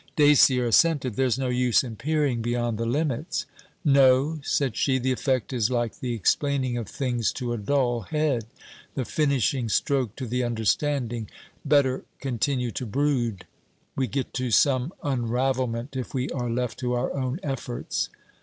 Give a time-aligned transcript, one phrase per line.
[0.15, 3.45] Dacier assented: 'There's no use in peering beyond the limits.'
[3.85, 8.45] 'No,' said she; 'the effect is like the explaining of things to a dull head
[8.95, 11.29] the finishing stroke to the understanding!
[11.63, 13.45] Better continue to brood.
[13.95, 18.09] We get to some unravelment if we are left to our own efforts.